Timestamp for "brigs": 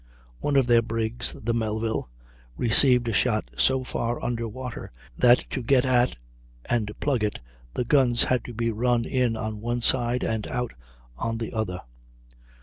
0.81-1.33